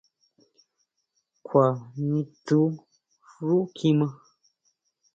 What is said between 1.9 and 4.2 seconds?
nistsjú xú kjimá?